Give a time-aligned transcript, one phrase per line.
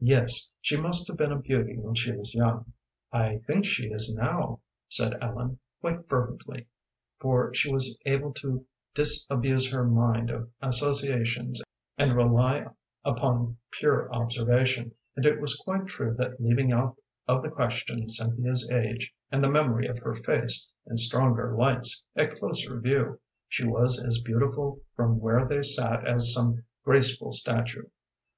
[0.00, 2.72] "Yes, she must have been a beauty when she was young."
[3.12, 6.68] "I think she is now," said Ellen, quite fervently,
[7.20, 11.60] for she was able to disabuse her mind of associations
[11.98, 12.64] and rely
[13.04, 16.96] upon pure observation, and it was quite true that leaving out
[17.28, 22.34] of the question Cynthia's age and the memory of her face in stronger lights at
[22.36, 27.84] closer view, she was as beautiful from where they sat as some graceful statue.